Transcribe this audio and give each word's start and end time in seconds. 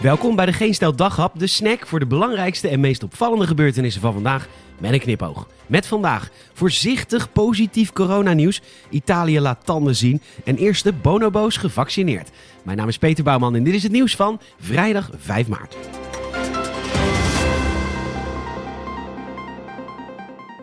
Welkom 0.00 0.36
bij 0.36 0.46
de 0.46 0.52
Geen 0.52 0.74
Stel 0.74 0.96
Daghap, 0.96 1.38
de 1.38 1.46
snack 1.46 1.86
voor 1.86 1.98
de 1.98 2.06
belangrijkste 2.06 2.68
en 2.68 2.80
meest 2.80 3.02
opvallende 3.02 3.46
gebeurtenissen 3.46 4.00
van 4.00 4.12
vandaag 4.12 4.48
met 4.78 4.92
een 4.92 5.00
knipoog. 5.00 5.48
Met 5.66 5.86
vandaag 5.86 6.30
voorzichtig 6.52 7.32
positief 7.32 7.92
coronanieuws, 7.92 8.62
Italië 8.90 9.40
laat 9.40 9.64
tanden 9.64 9.96
zien 9.96 10.22
en 10.44 10.56
eerste 10.56 10.92
bonobo's 10.92 11.56
gevaccineerd. 11.56 12.30
Mijn 12.62 12.76
naam 12.76 12.88
is 12.88 12.98
Peter 12.98 13.24
Bouwman 13.24 13.54
en 13.54 13.64
dit 13.64 13.74
is 13.74 13.82
het 13.82 13.92
nieuws 13.92 14.16
van 14.16 14.40
vrijdag 14.60 15.10
5 15.16 15.48
maart. 15.48 15.76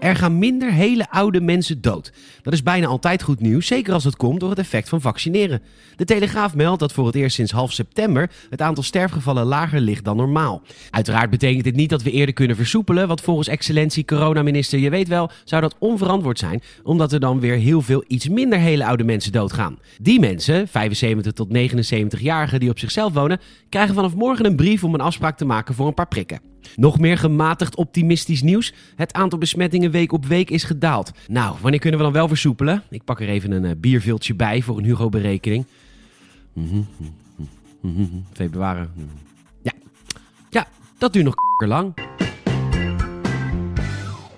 Er 0.08 0.16
gaan 0.16 0.38
minder 0.38 0.72
hele 0.72 1.10
oude 1.10 1.42
mensen 1.42 1.82
dood. 1.82 2.12
Dat 2.42 2.54
is 2.54 2.64
bijna 2.64 2.88
altijd 2.88 3.24
goed 3.24 3.40
nieuws, 3.40 3.68
zeker 3.68 3.94
als 3.94 4.04
het 4.04 4.16
komt 4.16 4.40
door 4.40 4.50
het 4.50 4.60
effect 4.60 4.90
van 4.90 5.02
vaccineren. 5.02 5.62
De 5.96 6.06
Telegraaf 6.06 6.56
meldt 6.56 6.80
dat 6.80 6.94
voor 6.94 7.06
het 7.06 7.16
eerst 7.16 7.36
sinds 7.36 7.52
half 7.52 7.72
september 7.72 8.30
het 8.50 8.62
aantal 8.62 8.84
sterfgevallen 8.84 9.46
lager 9.46 9.80
ligt 9.80 10.04
dan 10.06 10.18
normaal. 10.18 10.62
Uiteraard 10.90 11.30
betekent 11.30 11.64
dit 11.64 11.76
niet 11.76 11.90
dat 11.90 12.04
we 12.04 12.12
eerder 12.12 12.34
kunnen 12.34 12.56
versoepelen, 12.56 13.08
want 13.08 13.22
volgens 13.22 13.48
excellentie 13.48 14.06
coronaminister, 14.06 14.80
je 14.80 14.90
weet 14.90 15.08
wel, 15.08 15.32
zou 15.44 15.62
dat 15.62 15.76
onverantwoord 15.80 16.40
zijn, 16.40 16.62
omdat 16.84 17.12
er 17.12 17.20
dan 17.20 17.40
weer 17.40 17.56
heel 17.56 17.82
veel 17.82 18.04
iets 18.08 18.30
minder 18.30 18.60
hele 18.60 18.86
oude 18.86 19.04
mensen 19.04 19.32
doodgaan. 19.32 19.80
Die 20.02 20.20
mensen, 20.20 20.68
75 20.68 21.32
tot 21.32 21.48
79-jarigen 21.48 22.60
die 22.60 22.70
op 22.70 22.80
zichzelf 22.80 23.14
wonen, 23.14 23.40
krijgen 23.70 23.96
vanaf 23.96 24.16
morgen 24.16 24.46
een 24.46 24.56
brief 24.56 24.84
om 24.84 24.94
een 24.94 25.02
afspraak 25.02 25.38
te 25.38 25.46
maken 25.46 25.76
voor 25.76 25.88
een 25.88 25.94
paar 25.94 26.08
prikken. 26.08 26.56
Nog 26.76 27.00
meer 27.00 27.18
gematigd 27.18 27.76
optimistisch 27.76 28.42
nieuws. 28.42 28.74
Het 28.96 29.14
aantal 29.14 29.40
besmettingen 29.40 29.92
week 29.92 30.12
op 30.12 30.26
week 30.26 30.50
is 30.50 30.64
gedaald. 30.64 31.12
Nou, 31.28 31.56
wanneer 31.62 31.80
kunnen 31.80 32.00
we 32.00 32.06
dan 32.06 32.14
wel 32.14 32.28
versoepelen? 32.28 32.84
Ik 32.90 33.04
pak 33.04 33.20
er 33.20 33.30
even 33.30 33.52
een 33.52 33.64
uh, 33.64 33.72
bierviltje 33.78 34.36
bij 34.36 34.62
voor 34.62 34.78
een 34.78 34.84
Hugo-berekening. 34.84 35.66
Februari. 38.34 38.88
Ja. 39.62 39.72
ja, 40.50 40.68
dat 40.98 41.14
duurt 41.14 41.26
nog 41.26 41.36
lang. 41.58 41.94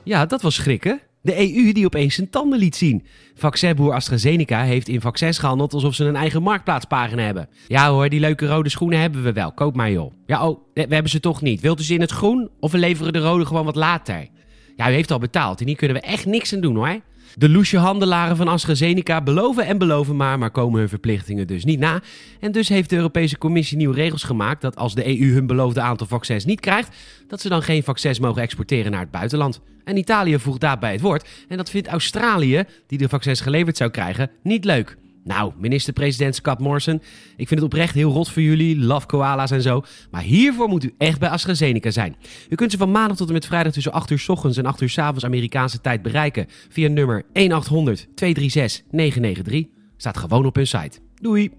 Ja, 0.03 0.25
dat 0.25 0.41
was 0.41 0.55
schrikken. 0.55 1.01
De 1.29 1.53
EU 1.55 1.71
die 1.71 1.85
opeens 1.85 2.15
zijn 2.15 2.29
tanden 2.29 2.59
liet 2.59 2.75
zien. 2.75 3.03
Vaccinboer 3.35 3.93
AstraZeneca 3.93 4.63
heeft 4.63 4.87
in 4.87 5.01
vaccins 5.01 5.37
gehandeld 5.37 5.73
alsof 5.73 5.95
ze 5.95 6.05
een 6.05 6.15
eigen 6.15 6.41
marktplaatspagina 6.41 7.23
hebben. 7.23 7.49
Ja 7.67 7.89
hoor, 7.89 8.09
die 8.09 8.19
leuke 8.19 8.47
rode 8.47 8.69
schoenen 8.69 8.99
hebben 8.99 9.23
we 9.23 9.33
wel. 9.33 9.51
Koop 9.51 9.75
maar 9.75 9.91
joh. 9.91 10.13
Ja, 10.25 10.47
oh, 10.47 10.59
we 10.73 10.81
hebben 10.81 11.09
ze 11.09 11.19
toch 11.19 11.41
niet. 11.41 11.61
Wilt 11.61 11.79
u 11.79 11.83
ze 11.83 11.93
in 11.93 12.01
het 12.01 12.11
groen 12.11 12.49
of 12.59 12.71
we 12.71 12.77
leveren 12.77 13.13
de 13.13 13.19
rode 13.19 13.45
gewoon 13.45 13.65
wat 13.65 13.75
later? 13.75 14.27
Ja, 14.75 14.89
u 14.89 14.93
heeft 14.93 15.11
al 15.11 15.19
betaald 15.19 15.59
en 15.59 15.67
hier 15.67 15.75
kunnen 15.75 15.97
we 15.97 16.03
echt 16.03 16.25
niks 16.25 16.53
aan 16.53 16.61
doen 16.61 16.75
hoor. 16.75 16.99
De 17.35 17.49
loesje 17.49 17.77
handelaren 17.77 18.37
van 18.37 18.47
AstraZeneca 18.47 19.21
beloven 19.21 19.65
en 19.65 19.77
beloven 19.77 20.15
maar, 20.15 20.39
maar 20.39 20.51
komen 20.51 20.79
hun 20.79 20.89
verplichtingen 20.89 21.47
dus 21.47 21.63
niet 21.63 21.79
na. 21.79 22.01
En 22.39 22.51
dus 22.51 22.69
heeft 22.69 22.89
de 22.89 22.95
Europese 22.95 23.37
Commissie 23.37 23.77
nieuwe 23.77 23.95
regels 23.95 24.23
gemaakt 24.23 24.61
dat 24.61 24.75
als 24.75 24.95
de 24.95 25.19
EU 25.19 25.33
hun 25.33 25.47
beloofde 25.47 25.81
aantal 25.81 26.07
vaccins 26.07 26.45
niet 26.45 26.59
krijgt, 26.59 26.95
dat 27.27 27.41
ze 27.41 27.49
dan 27.49 27.63
geen 27.63 27.83
vaccins 27.83 28.19
mogen 28.19 28.41
exporteren 28.41 28.91
naar 28.91 29.01
het 29.01 29.11
buitenland. 29.11 29.61
En 29.83 29.97
Italië 29.97 30.39
voegt 30.39 30.59
daarbij 30.59 30.91
het 30.91 31.01
woord. 31.01 31.27
En 31.47 31.57
dat 31.57 31.69
vindt 31.69 31.87
Australië, 31.87 32.63
die 32.87 32.97
de 32.97 33.09
vaccins 33.09 33.41
geleverd 33.41 33.77
zou 33.77 33.89
krijgen, 33.89 34.31
niet 34.43 34.65
leuk. 34.65 34.97
Nou, 35.23 35.53
minister-president 35.57 36.35
Scott 36.35 36.59
Morrison, 36.59 37.01
ik 37.35 37.47
vind 37.47 37.49
het 37.49 37.63
oprecht 37.63 37.93
heel 37.93 38.11
rot 38.11 38.29
voor 38.29 38.41
jullie, 38.41 38.79
love 38.79 39.05
koala's 39.05 39.51
en 39.51 39.61
zo. 39.61 39.83
Maar 40.11 40.21
hiervoor 40.21 40.67
moet 40.67 40.83
u 40.83 40.93
echt 40.97 41.19
bij 41.19 41.29
AstraZeneca 41.29 41.91
zijn. 41.91 42.15
U 42.49 42.55
kunt 42.55 42.71
ze 42.71 42.77
van 42.77 42.91
maandag 42.91 43.17
tot 43.17 43.27
en 43.27 43.33
met 43.33 43.45
vrijdag 43.45 43.73
tussen 43.73 43.91
8 43.91 44.09
uur 44.09 44.19
s 44.19 44.29
ochtends 44.29 44.57
en 44.57 44.65
8 44.65 44.81
uur 44.81 44.89
s 44.89 44.97
avonds 44.97 45.25
Amerikaanse 45.25 45.81
tijd 45.81 46.01
bereiken 46.01 46.45
via 46.69 46.87
nummer 46.87 47.23
1800 47.33 48.07
236 48.15 48.85
993. 48.91 49.77
Staat 49.97 50.17
gewoon 50.17 50.45
op 50.45 50.55
hun 50.55 50.67
site. 50.67 50.99
Doei! 51.15 51.51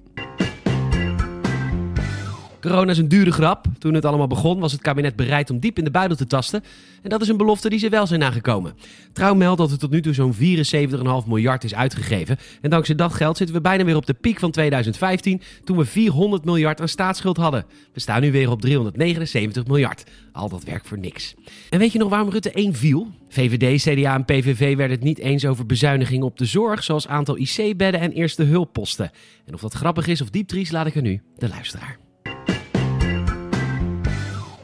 Corona 2.61 2.91
is 2.91 2.99
een 2.99 3.09
dure 3.09 3.33
grap. 3.33 3.67
Toen 3.79 3.95
het 3.95 4.05
allemaal 4.05 4.27
begon 4.27 4.59
was 4.59 4.73
het 4.73 4.81
kabinet 4.81 5.17
bereid 5.17 5.51
om 5.51 5.59
diep 5.59 5.79
in 5.79 5.85
de 5.85 5.91
buidel 5.91 6.17
te 6.17 6.27
tasten. 6.27 6.65
En 7.03 7.11
dat 7.11 7.21
is 7.21 7.29
een 7.29 7.37
belofte 7.37 7.69
die 7.69 7.79
ze 7.79 7.89
wel 7.89 8.07
zijn 8.07 8.21
nagekomen. 8.21 8.75
Trouw 9.13 9.35
meldt 9.35 9.59
dat 9.59 9.71
er 9.71 9.79
tot 9.79 9.91
nu 9.91 10.03
toe 10.03 10.13
zo'n 10.15 10.35
74,5 10.35 10.41
miljard 11.27 11.65
is 11.65 11.75
uitgegeven. 11.75 12.39
En 12.61 12.71
dankzij 12.71 12.95
dat 12.95 13.15
geld 13.15 13.37
zitten 13.37 13.57
we 13.57 13.63
bijna 13.63 13.85
weer 13.85 13.97
op 13.97 14.07
de 14.07 14.15
piek 14.15 14.39
van 14.39 14.51
2015, 14.51 15.41
toen 15.65 15.77
we 15.77 15.85
400 15.85 16.45
miljard 16.45 16.81
aan 16.81 16.89
staatsschuld 16.89 17.37
hadden. 17.37 17.65
We 17.93 18.01
staan 18.01 18.21
nu 18.21 18.33
weer 18.33 18.51
op 18.51 18.61
379 18.61 19.67
miljard. 19.67 20.05
Al 20.33 20.49
dat 20.49 20.65
werk 20.65 20.85
voor 20.85 20.99
niks. 20.99 21.35
En 21.71 21.79
weet 21.79 21.93
je 21.93 21.99
nog 21.99 22.09
waarom 22.09 22.31
Rutte 22.31 22.51
1 22.51 22.75
viel? 22.75 23.09
VVD, 23.29 23.83
CDA 23.83 24.15
en 24.15 24.25
PVV 24.25 24.77
werden 24.77 24.97
het 24.97 25.05
niet 25.05 25.19
eens 25.19 25.47
over 25.47 25.67
bezuinigingen 25.67 26.27
op 26.27 26.39
de 26.39 26.45
zorg, 26.45 26.83
zoals 26.83 27.09
aantal 27.09 27.39
IC-bedden 27.39 28.01
en 28.01 28.13
eerste 28.13 28.43
hulpposten. 28.43 29.11
En 29.47 29.55
of 29.55 29.61
dat 29.61 29.75
grappig 29.75 30.07
is 30.07 30.21
of 30.21 30.31
dieptries, 30.31 30.71
laat 30.71 30.87
ik 30.87 30.95
er 30.95 31.03
nu 31.03 31.23
de 31.37 31.49
luisteraar. 31.49 32.10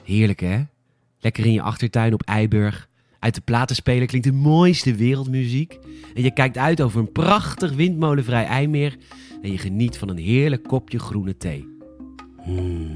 Heerlijk 0.07 0.41
hè? 0.41 0.63
Lekker 1.19 1.47
in 1.47 1.53
je 1.53 1.63
achtertuin 1.63 2.13
op 2.13 2.23
Eiburg. 2.23 2.89
Uit 3.19 3.35
de 3.35 3.41
platenspeler 3.41 4.07
klinkt 4.07 4.27
de 4.27 4.33
mooiste 4.33 4.95
wereldmuziek. 4.95 5.79
En 6.15 6.23
je 6.23 6.33
kijkt 6.33 6.59
uit 6.59 6.81
over 6.81 7.01
een 7.01 7.13
prachtig 7.13 7.73
windmolenvrij 7.73 8.45
IJmeer. 8.45 8.97
En 9.43 9.53
je 9.53 9.59
geniet 9.59 9.99
van 9.99 10.09
een 10.09 10.19
heerlijk 10.19 10.63
kopje 10.63 10.99
groene 10.99 11.37
thee. 11.37 11.69
Hmm. 12.43 12.93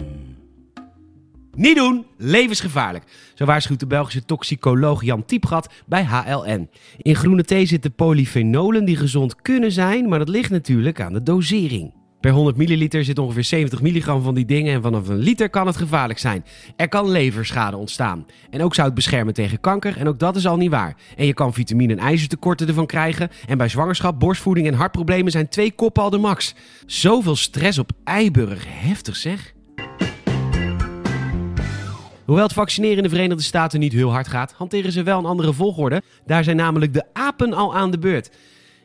Niet 1.56 1.76
doen, 1.76 2.06
levensgevaarlijk. 2.16 3.04
Zo 3.34 3.44
waarschuwt 3.44 3.80
de 3.80 3.86
Belgische 3.86 4.24
toxicoloog 4.24 5.02
Jan 5.04 5.24
Tiepgat 5.24 5.72
bij 5.86 6.04
HLN. 6.04 6.70
In 6.96 7.14
groene 7.14 7.44
thee 7.44 7.66
zitten 7.66 7.92
polyfenolen 7.92 8.84
die 8.84 8.96
gezond 8.96 9.42
kunnen 9.42 9.72
zijn, 9.72 10.08
maar 10.08 10.18
dat 10.18 10.28
ligt 10.28 10.50
natuurlijk 10.50 11.00
aan 11.00 11.12
de 11.12 11.22
dosering. 11.22 11.92
Per 12.20 12.30
100 12.30 12.56
milliliter 12.56 13.04
zit 13.04 13.18
ongeveer 13.18 13.44
70 13.44 13.82
milligram 13.82 14.22
van 14.22 14.34
die 14.34 14.44
dingen 14.44 14.74
en 14.74 14.82
vanaf 14.82 15.08
een 15.08 15.18
liter 15.18 15.50
kan 15.50 15.66
het 15.66 15.76
gevaarlijk 15.76 16.18
zijn. 16.18 16.44
Er 16.76 16.88
kan 16.88 17.10
leverschade 17.10 17.76
ontstaan. 17.76 18.26
En 18.50 18.62
ook 18.62 18.74
zou 18.74 18.86
het 18.86 18.96
beschermen 18.96 19.34
tegen 19.34 19.60
kanker 19.60 19.96
en 19.96 20.08
ook 20.08 20.18
dat 20.18 20.36
is 20.36 20.46
al 20.46 20.56
niet 20.56 20.70
waar. 20.70 20.96
En 21.16 21.26
je 21.26 21.34
kan 21.34 21.54
vitamine- 21.54 21.92
en 21.92 21.98
ijzertekorten 21.98 22.68
ervan 22.68 22.86
krijgen. 22.86 23.30
En 23.46 23.58
bij 23.58 23.68
zwangerschap, 23.68 24.20
borstvoeding 24.20 24.66
en 24.66 24.74
hartproblemen 24.74 25.32
zijn 25.32 25.48
twee 25.48 25.72
koppen 25.72 26.02
al 26.02 26.10
de 26.10 26.18
max. 26.18 26.54
Zoveel 26.86 27.36
stress 27.36 27.78
op 27.78 27.90
Eiburg, 28.04 28.64
heftig 28.68 29.16
zeg. 29.16 29.54
Hoewel 32.24 32.44
het 32.44 32.54
vaccineren 32.54 32.96
in 32.96 33.02
de 33.02 33.08
Verenigde 33.08 33.42
Staten 33.42 33.80
niet 33.80 33.92
heel 33.92 34.12
hard 34.12 34.28
gaat, 34.28 34.52
hanteren 34.52 34.92
ze 34.92 35.02
wel 35.02 35.18
een 35.18 35.24
andere 35.24 35.52
volgorde. 35.52 36.02
Daar 36.26 36.44
zijn 36.44 36.56
namelijk 36.56 36.94
de 36.94 37.04
apen 37.12 37.52
al 37.52 37.76
aan 37.76 37.90
de 37.90 37.98
beurt. 37.98 38.30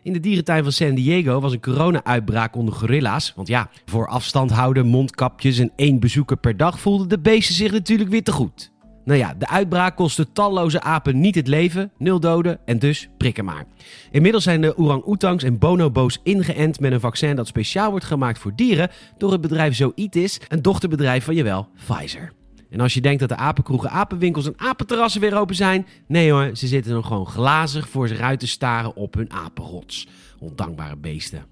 In 0.06 0.14
de 0.14 0.20
dierentuin 0.20 0.64
van 0.64 0.72
San 0.72 0.96
Diego 0.96 1.40
was 1.40 1.54
een 1.54 1.62
corona-uitbraak 1.62 2.56
onder 2.56 2.74
gorilla's. 2.74 3.34
Want 3.36 3.48
ja, 3.48 3.70
voor 3.86 4.08
afstand 4.08 4.52
houden, 4.52 4.86
mondkapjes 4.86 5.60
en 5.60 5.72
één 5.76 6.00
bezoeker 6.00 6.38
per 6.38 6.58
dag 6.58 6.80
voelden 6.80 7.10
de 7.10 7.20
beesten 7.20 7.56
zich 7.56 7.72
natuurlijk 7.72 8.10
weer 8.10 8.24
te 8.24 8.32
goed. 8.32 8.72
Nou 9.06 9.20
ja, 9.20 9.34
de 9.38 9.48
uitbraak 9.48 9.96
kostte 9.96 10.32
talloze 10.32 10.82
apen 10.82 11.20
niet 11.20 11.36
het 11.36 11.48
leven, 11.48 11.92
nul 11.98 12.20
doden 12.20 12.60
en 12.66 12.80
dus 12.80 13.10
prikken 13.18 13.46
maar. 13.46 13.66
Inmiddels 14.12 14.44
zijn 14.44 14.62
de 14.62 14.78
orang-oetangs 14.78 15.44
en 15.44 15.60
bonobo's 15.60 16.20
ingeënt 16.24 16.80
met 16.80 16.92
een 16.92 17.00
vaccin 17.00 17.36
dat 17.36 17.48
speciaal 17.48 17.90
wordt 17.90 18.06
gemaakt 18.06 18.40
voor 18.40 18.56
dieren 18.56 18.90
door 19.18 19.32
het 19.32 19.42
bedrijf 19.42 19.76
Zoetis, 19.76 20.42
een 20.48 20.62
dochterbedrijf 20.62 21.24
van 21.24 21.36
jawel, 21.36 21.68
Pfizer. 21.86 22.32
En 22.70 22.80
als 22.80 22.94
je 22.94 23.02
denkt 23.02 23.20
dat 23.20 23.30
de 23.30 23.36
apenkroegen, 23.36 23.90
apenwinkels 23.90 24.46
en 24.46 24.54
apenterrassen 24.58 25.22
weer 25.22 25.38
open 25.38 25.56
zijn, 25.56 25.88
nee 26.08 26.32
hoor, 26.32 26.50
ze 26.54 26.68
zitten 26.68 26.92
dan 26.92 27.06
gewoon 27.06 27.28
glazig 27.28 27.90
voor 27.90 28.08
zich 28.08 28.20
uit 28.20 28.40
te 28.40 28.48
staren 28.48 28.96
op 28.96 29.14
hun 29.14 29.32
apenrots. 29.32 30.08
Ondankbare 30.40 30.96
beesten. 30.96 31.46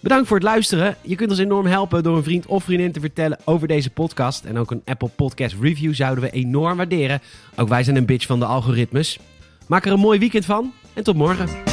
Bedankt 0.00 0.28
voor 0.28 0.36
het 0.36 0.46
luisteren. 0.46 0.96
Je 1.02 1.14
kunt 1.14 1.30
ons 1.30 1.38
enorm 1.38 1.66
helpen 1.66 2.02
door 2.02 2.16
een 2.16 2.22
vriend 2.22 2.46
of 2.46 2.64
vriendin 2.64 2.92
te 2.92 3.00
vertellen 3.00 3.38
over 3.44 3.68
deze 3.68 3.90
podcast. 3.90 4.44
En 4.44 4.58
ook 4.58 4.70
een 4.70 4.82
Apple 4.84 5.08
Podcast 5.08 5.56
review 5.60 5.94
zouden 5.94 6.24
we 6.24 6.30
enorm 6.30 6.76
waarderen. 6.76 7.20
Ook 7.56 7.68
wij 7.68 7.82
zijn 7.82 7.96
een 7.96 8.06
bitch 8.06 8.26
van 8.26 8.38
de 8.38 8.44
algoritmes. 8.44 9.18
Maak 9.66 9.86
er 9.86 9.92
een 9.92 10.00
mooi 10.00 10.18
weekend 10.18 10.44
van 10.44 10.72
en 10.94 11.04
tot 11.04 11.16
morgen. 11.16 11.67